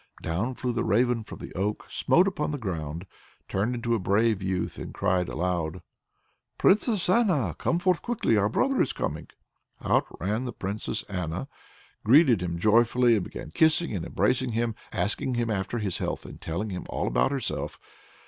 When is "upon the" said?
2.27-2.57